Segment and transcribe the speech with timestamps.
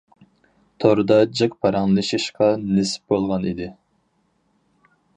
[0.83, 3.73] توردا جىق پاراڭلىشىشقا نېسىپ بولغان ئىدى.